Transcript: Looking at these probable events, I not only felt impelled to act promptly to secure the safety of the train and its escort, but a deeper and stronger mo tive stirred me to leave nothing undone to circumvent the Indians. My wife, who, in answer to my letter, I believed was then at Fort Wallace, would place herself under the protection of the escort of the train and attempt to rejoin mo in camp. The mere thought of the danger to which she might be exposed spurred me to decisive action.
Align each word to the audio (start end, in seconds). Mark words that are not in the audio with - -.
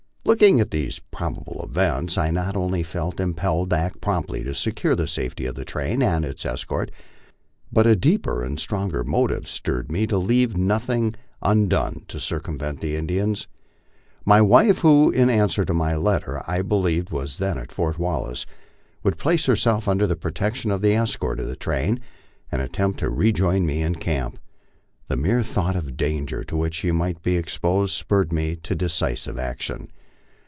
Looking 0.23 0.61
at 0.61 0.71
these 0.71 0.99
probable 0.99 1.59
events, 1.61 2.17
I 2.17 2.29
not 2.31 2.55
only 2.55 2.83
felt 2.83 3.19
impelled 3.19 3.71
to 3.71 3.75
act 3.75 3.99
promptly 3.99 4.43
to 4.45 4.55
secure 4.55 4.95
the 4.95 5.07
safety 5.07 5.45
of 5.45 5.55
the 5.55 5.65
train 5.65 6.01
and 6.01 6.23
its 6.23 6.45
escort, 6.45 6.89
but 7.73 7.85
a 7.87 7.97
deeper 7.97 8.41
and 8.41 8.57
stronger 8.57 9.03
mo 9.03 9.27
tive 9.27 9.45
stirred 9.47 9.91
me 9.91 10.07
to 10.07 10.17
leave 10.17 10.55
nothing 10.55 11.15
undone 11.41 12.05
to 12.07 12.17
circumvent 12.19 12.79
the 12.79 12.95
Indians. 12.95 13.47
My 14.23 14.41
wife, 14.41 14.79
who, 14.79 15.09
in 15.11 15.29
answer 15.29 15.65
to 15.65 15.73
my 15.73 15.97
letter, 15.97 16.41
I 16.49 16.61
believed 16.61 17.09
was 17.09 17.37
then 17.39 17.57
at 17.57 17.71
Fort 17.71 17.99
Wallace, 17.99 18.45
would 19.03 19.17
place 19.17 19.47
herself 19.47 19.85
under 19.87 20.07
the 20.07 20.15
protection 20.15 20.71
of 20.71 20.81
the 20.81 20.93
escort 20.93 21.41
of 21.41 21.47
the 21.47 21.57
train 21.57 21.99
and 22.51 22.61
attempt 22.61 22.99
to 22.99 23.09
rejoin 23.09 23.65
mo 23.65 23.73
in 23.73 23.95
camp. 23.95 24.39
The 25.09 25.17
mere 25.17 25.43
thought 25.43 25.75
of 25.75 25.85
the 25.85 25.91
danger 25.91 26.41
to 26.45 26.55
which 26.55 26.75
she 26.75 26.91
might 26.91 27.21
be 27.21 27.35
exposed 27.35 27.93
spurred 27.93 28.31
me 28.31 28.55
to 28.57 28.75
decisive 28.75 29.37
action. 29.37 29.91